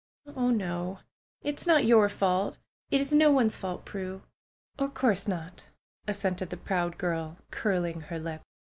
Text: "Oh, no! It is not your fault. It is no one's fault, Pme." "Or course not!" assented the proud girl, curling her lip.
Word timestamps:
"Oh, 0.35 0.49
no! 0.49 1.01
It 1.43 1.59
is 1.61 1.67
not 1.67 1.85
your 1.85 2.09
fault. 2.09 2.57
It 2.89 2.99
is 2.99 3.13
no 3.13 3.29
one's 3.29 3.55
fault, 3.55 3.85
Pme." 3.85 4.21
"Or 4.79 4.89
course 4.89 5.27
not!" 5.27 5.65
assented 6.07 6.49
the 6.49 6.57
proud 6.57 6.97
girl, 6.97 7.37
curling 7.51 8.01
her 8.01 8.17
lip. 8.17 8.41